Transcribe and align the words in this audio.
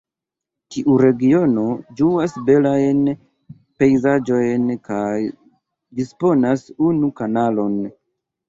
Tiu 0.75 0.93
regiono 1.01 1.65
ĝuas 1.99 2.33
belajn 2.47 3.03
pejzaĝojn 3.83 4.65
kaj 4.89 5.13
disponas 6.01 6.65
unu 6.89 7.13
kanalon. 7.21 7.79